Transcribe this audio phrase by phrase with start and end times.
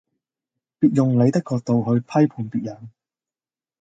[0.79, 2.89] 別用你的角度去批判別人